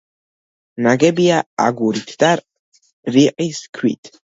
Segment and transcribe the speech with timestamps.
[0.85, 2.35] ნაგებია აგურით და
[3.15, 4.17] რიყის ქვით.